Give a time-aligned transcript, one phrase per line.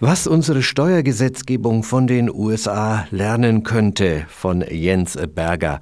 [0.00, 5.80] Was unsere Steuergesetzgebung von den USA lernen könnte, von Jens Berger,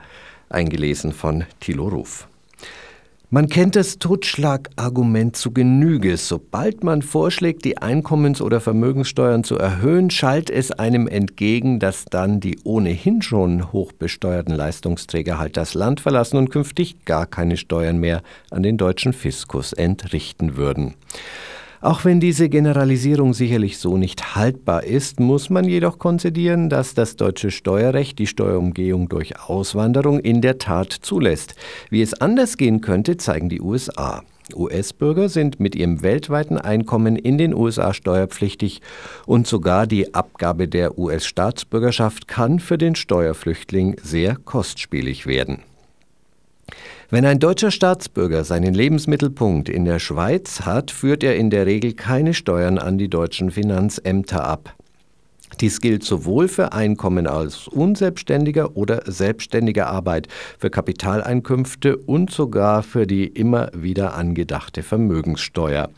[0.49, 2.27] eingelesen von Thilo Ruf.
[3.29, 6.17] Man kennt das Totschlagargument zu Genüge.
[6.17, 12.41] Sobald man vorschlägt, die Einkommens- oder Vermögenssteuern zu erhöhen, schallt es einem entgegen, dass dann
[12.41, 18.23] die ohnehin schon hochbesteuerten Leistungsträger halt das Land verlassen und künftig gar keine Steuern mehr
[18.51, 20.95] an den deutschen Fiskus entrichten würden.
[21.81, 27.17] Auch wenn diese Generalisierung sicherlich so nicht haltbar ist, muss man jedoch konzidieren, dass das
[27.17, 31.55] deutsche Steuerrecht die Steuerumgehung durch Auswanderung in der Tat zulässt.
[31.91, 34.23] Wie es anders gehen könnte, zeigen die USA.
[34.55, 38.81] US-Bürger sind mit ihrem weltweiten Einkommen in den USA steuerpflichtig
[39.27, 45.63] und sogar die Abgabe der US-Staatsbürgerschaft kann für den Steuerflüchtling sehr kostspielig werden.
[47.09, 51.93] Wenn ein deutscher Staatsbürger seinen Lebensmittelpunkt in der Schweiz hat, führt er in der Regel
[51.93, 54.75] keine Steuern an die deutschen Finanzämter ab.
[55.61, 60.27] Dies gilt sowohl für Einkommen aus unselbstständiger oder selbstständiger Arbeit,
[60.59, 65.91] für Kapitaleinkünfte und sogar für die immer wieder angedachte Vermögenssteuer.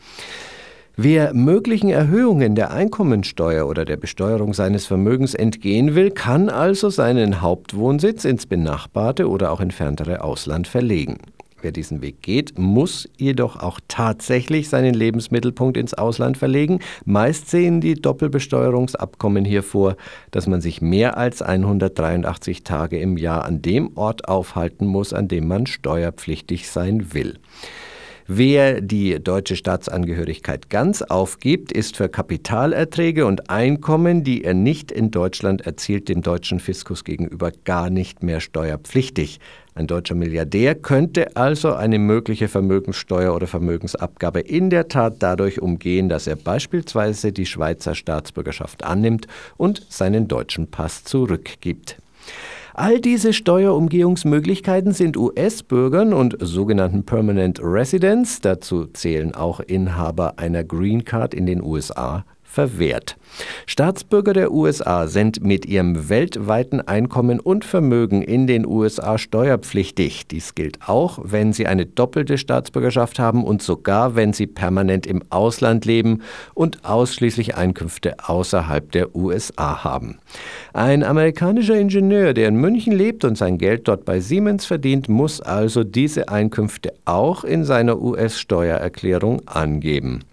[1.01, 7.39] Wer möglichen Erhöhungen der Einkommensteuer oder der Besteuerung seines Vermögens entgehen will, kann also seinen
[7.39, 11.19] Hauptwohnsitz ins benachbarte oder auch entferntere Ausland verlegen.
[11.61, 16.79] Wer diesen Weg geht, muss jedoch auch tatsächlich seinen Lebensmittelpunkt ins Ausland verlegen.
[17.05, 19.95] Meist sehen die Doppelbesteuerungsabkommen hier vor,
[20.31, 25.29] dass man sich mehr als 183 Tage im Jahr an dem Ort aufhalten muss, an
[25.29, 27.39] dem man steuerpflichtig sein will.
[28.31, 35.09] Wer die deutsche Staatsangehörigkeit ganz aufgibt, ist für Kapitalerträge und Einkommen, die er nicht in
[35.09, 39.39] Deutschland erzielt, dem deutschen Fiskus gegenüber gar nicht mehr steuerpflichtig.
[39.73, 46.07] Ein deutscher Milliardär könnte also eine mögliche Vermögenssteuer oder Vermögensabgabe in der Tat dadurch umgehen,
[46.07, 49.25] dass er beispielsweise die Schweizer Staatsbürgerschaft annimmt
[49.57, 51.97] und seinen deutschen Pass zurückgibt.
[52.81, 61.03] All diese Steuerumgehungsmöglichkeiten sind US-Bürgern und sogenannten Permanent Residents, dazu zählen auch Inhaber einer Green
[61.03, 63.15] Card in den USA, verwehrt.
[63.67, 70.27] Staatsbürger der USA sind mit ihrem weltweiten Einkommen und Vermögen in den USA steuerpflichtig.
[70.27, 75.21] Dies gilt auch, wenn sie eine doppelte Staatsbürgerschaft haben und sogar, wenn sie permanent im
[75.29, 76.23] Ausland leben
[76.55, 80.17] und ausschließlich Einkünfte außerhalb der USA haben.
[80.73, 85.39] Ein amerikanischer Ingenieur, der in München lebt und sein Geld dort bei Siemens verdient, muss
[85.39, 90.23] also diese Einkünfte auch in seiner US-Steuererklärung angeben.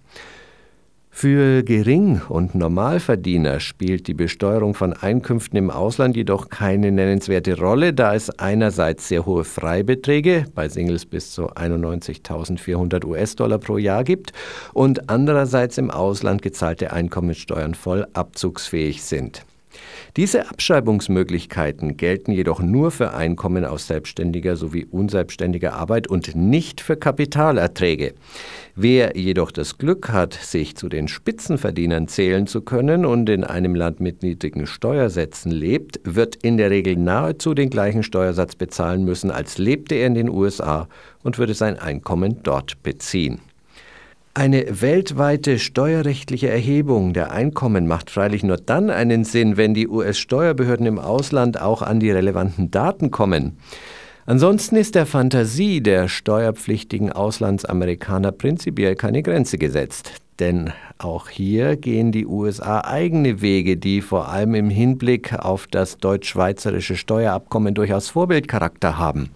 [1.19, 7.95] Für Gering- und Normalverdiener spielt die Besteuerung von Einkünften im Ausland jedoch keine nennenswerte Rolle,
[7.95, 14.35] da es einerseits sehr hohe Freibeträge bei Singles bis zu 91.400 US-Dollar pro Jahr gibt
[14.75, 19.47] und andererseits im Ausland gezahlte Einkommenssteuern voll abzugsfähig sind.
[20.17, 26.97] Diese Abschreibungsmöglichkeiten gelten jedoch nur für Einkommen aus selbstständiger sowie unselbstständiger Arbeit und nicht für
[26.97, 28.15] Kapitalerträge.
[28.75, 33.75] Wer jedoch das Glück hat, sich zu den Spitzenverdienern zählen zu können und in einem
[33.75, 39.31] Land mit niedrigen Steuersätzen lebt, wird in der Regel nahezu den gleichen Steuersatz bezahlen müssen,
[39.31, 40.89] als lebte er in den USA
[41.23, 43.41] und würde sein Einkommen dort beziehen.
[44.37, 50.85] Eine weltweite steuerrechtliche Erhebung der Einkommen macht freilich nur dann einen Sinn, wenn die US-Steuerbehörden
[50.85, 53.57] im Ausland auch an die relevanten Daten kommen.
[54.27, 60.13] Ansonsten ist der Fantasie der steuerpflichtigen Auslandsamerikaner prinzipiell keine Grenze gesetzt.
[60.39, 65.97] Denn auch hier gehen die USA eigene Wege, die vor allem im Hinblick auf das
[65.97, 69.31] deutsch-schweizerische Steuerabkommen durchaus Vorbildcharakter haben.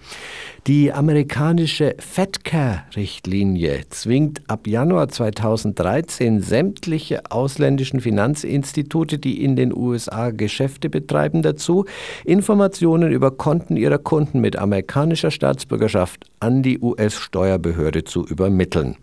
[0.66, 10.90] Die amerikanische FedCare-Richtlinie zwingt ab Januar 2013 sämtliche ausländischen Finanzinstitute, die in den USA Geschäfte
[10.90, 11.86] betreiben, dazu,
[12.26, 18.96] Informationen über Konten ihrer Kunden mit amerikanischer Staatsbürgerschaft an die US-Steuerbehörde zu übermitteln.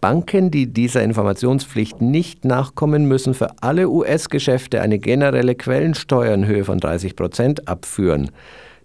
[0.00, 6.64] Banken, die dieser Informationspflicht nicht nachkommen, müssen für alle US-Geschäfte eine generelle Quellensteuer in Höhe
[6.64, 8.30] von 30 Prozent abführen.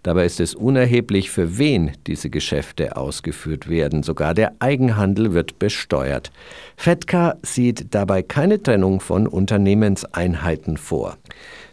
[0.08, 4.04] Dabei ist es unerheblich, für wen diese Geschäfte ausgeführt werden.
[4.04, 6.32] Sogar der Eigenhandel wird besteuert.
[6.78, 11.18] FEDCA sieht dabei keine Trennung von Unternehmenseinheiten vor.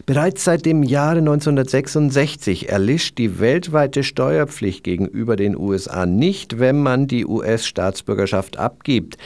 [0.05, 7.07] Bereits seit dem Jahre 1966 erlischt die weltweite Steuerpflicht gegenüber den USA nicht, wenn man
[7.07, 9.17] die US-Staatsbürgerschaft abgibt.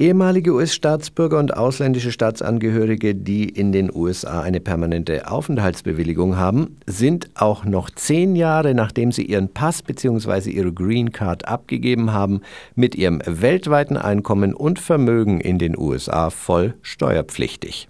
[0.00, 7.66] Ehemalige US-Staatsbürger und ausländische Staatsangehörige, die in den USA eine permanente Aufenthaltsbewilligung haben, sind auch
[7.66, 10.48] noch zehn Jahre nachdem sie ihren Pass bzw.
[10.52, 12.40] ihre Green Card abgegeben haben,
[12.74, 17.86] mit ihrem weltweiten Einkommen und Vermögen in den USA voll steuerpflichtig.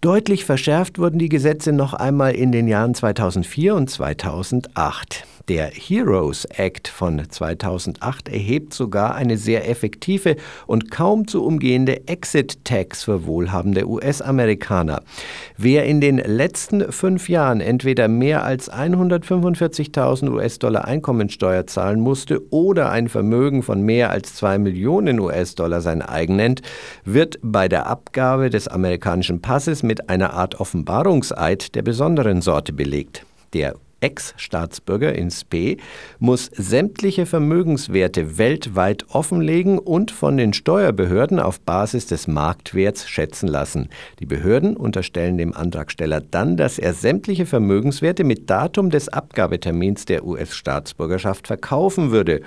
[0.00, 5.26] Deutlich verschärft wurden die Gesetze noch einmal in den Jahren 2004 und 2008.
[5.48, 13.04] Der Heroes Act von 2008 erhebt sogar eine sehr effektive und kaum zu umgehende Exit-Tax
[13.04, 15.02] für wohlhabende US-Amerikaner.
[15.56, 22.90] Wer in den letzten fünf Jahren entweder mehr als 145.000 US-Dollar Einkommensteuer zahlen musste oder
[22.90, 26.62] ein Vermögen von mehr als zwei Millionen US-Dollar sein eigen nennt,
[27.04, 33.24] wird bei der Abgabe des amerikanischen Passes mit einer Art Offenbarungseid der besonderen Sorte belegt.
[33.52, 35.76] Der Ex-Staatsbürger in Spe
[36.18, 43.88] muss sämtliche Vermögenswerte weltweit offenlegen und von den Steuerbehörden auf Basis des Marktwerts schätzen lassen.
[44.18, 50.24] Die Behörden unterstellen dem Antragsteller dann, dass er sämtliche Vermögenswerte mit Datum des Abgabetermins der
[50.24, 52.42] US-Staatsbürgerschaft verkaufen würde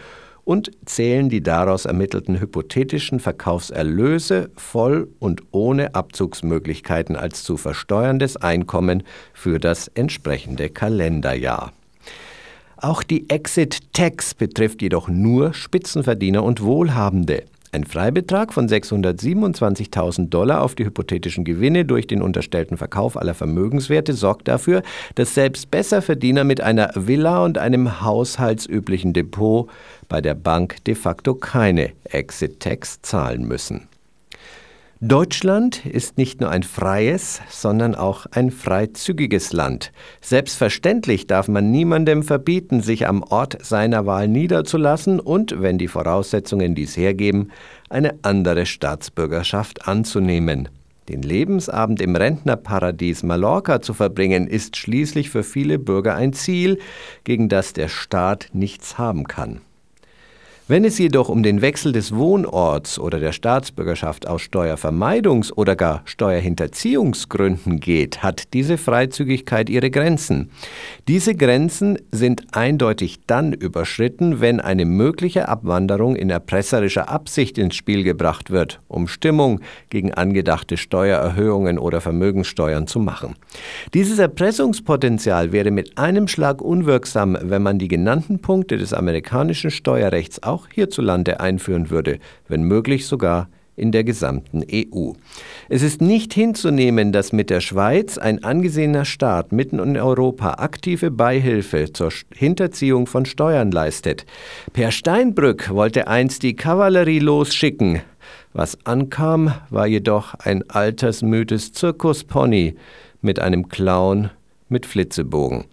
[0.46, 9.04] und zählen die daraus ermittelten hypothetischen Verkaufserlöse voll und ohne Abzugsmöglichkeiten als zu versteuerndes Einkommen
[9.34, 11.72] für das entsprechende Kalenderjahr.
[12.78, 17.46] Auch die Exit Tax betrifft jedoch nur Spitzenverdiener und Wohlhabende.
[17.74, 24.14] Ein Freibetrag von 627.000 Dollar auf die hypothetischen Gewinne durch den unterstellten Verkauf aller Vermögenswerte
[24.14, 24.84] sorgt dafür,
[25.16, 29.72] dass selbst Besserverdiener mit einer Villa und einem haushaltsüblichen Depot
[30.08, 33.88] bei der Bank de facto keine Exit-Tax zahlen müssen.
[35.06, 39.92] Deutschland ist nicht nur ein freies, sondern auch ein freizügiges Land.
[40.22, 46.74] Selbstverständlich darf man niemandem verbieten, sich am Ort seiner Wahl niederzulassen und, wenn die Voraussetzungen
[46.74, 47.52] dies hergeben,
[47.90, 50.70] eine andere Staatsbürgerschaft anzunehmen.
[51.10, 56.80] Den Lebensabend im Rentnerparadies Mallorca zu verbringen, ist schließlich für viele Bürger ein Ziel,
[57.26, 59.60] gegen das der Staat nichts haben kann.
[60.66, 66.04] Wenn es jedoch um den Wechsel des Wohnorts oder der Staatsbürgerschaft aus Steuervermeidungs- oder gar
[66.06, 70.52] Steuerhinterziehungsgründen geht, hat diese Freizügigkeit ihre Grenzen.
[71.10, 78.04] Diese Grenzen sind eindeutig dann überschritten, wenn eine mögliche Abwanderung in erpresserischer Absicht ins Spiel
[78.04, 79.60] gebracht wird, um Stimmung
[79.90, 83.36] gegen angedachte Steuererhöhungen oder Vermögenssteuern zu machen.
[83.94, 90.42] Dieses Erpressungspotenzial wäre mit einem Schlag unwirksam, wenn man die genannten Punkte des amerikanischen Steuerrechts
[90.54, 95.14] auch hierzulande einführen würde, wenn möglich sogar in der gesamten EU.
[95.68, 101.10] Es ist nicht hinzunehmen, dass mit der Schweiz ein angesehener Staat mitten in Europa aktive
[101.10, 104.26] Beihilfe zur Hinterziehung von Steuern leistet.
[104.74, 108.02] Per Steinbrück wollte einst die Kavallerie losschicken.
[108.54, 112.76] Was ankam, war jedoch ein altersmüdes Zirkuspony
[113.22, 114.30] mit einem Clown
[114.70, 115.66] mit Flitzebogen.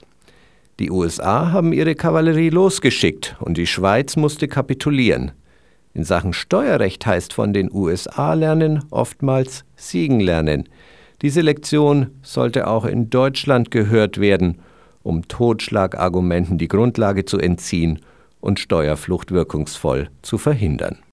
[0.80, 5.32] Die USA haben ihre Kavallerie losgeschickt und die Schweiz musste kapitulieren.
[5.92, 10.70] In Sachen Steuerrecht heißt von den USA lernen oftmals siegen lernen.
[11.20, 14.62] Diese Lektion sollte auch in Deutschland gehört werden,
[15.02, 18.00] um Totschlagargumenten die Grundlage zu entziehen
[18.40, 21.00] und Steuerflucht wirkungsvoll zu verhindern.